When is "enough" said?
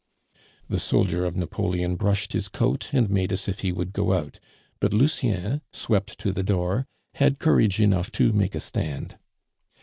7.79-8.11